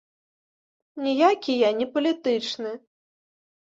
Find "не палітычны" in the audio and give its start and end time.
1.83-2.71